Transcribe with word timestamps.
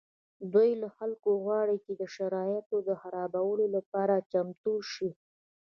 دوی 0.53 0.69
له 0.81 0.89
خلکو 0.97 1.29
غواړي 1.43 1.77
چې 1.85 1.91
د 1.99 2.01
شرایطو 2.15 2.77
د 2.87 2.89
خرابولو 3.01 3.65
لپاره 3.75 4.15
چمتو 4.31 4.73
شي 4.93 5.09